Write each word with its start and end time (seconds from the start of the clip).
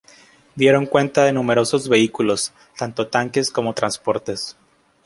Dieron 0.55 0.87
cuenta 0.87 1.23
de 1.25 1.31
numerosos 1.31 1.87
vehículos, 1.87 2.53
tanto 2.75 3.05
tanques 3.09 3.51
como 3.51 3.75
transportes. 3.75 4.57